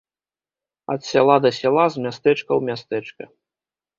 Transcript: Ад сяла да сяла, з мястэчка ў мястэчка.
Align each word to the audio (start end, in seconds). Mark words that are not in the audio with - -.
Ад 0.93 1.01
сяла 1.09 1.35
да 1.43 1.51
сяла, 1.59 1.85
з 1.95 2.07
мястэчка 2.07 2.47
ў 2.47 2.61
мястэчка. 2.73 3.23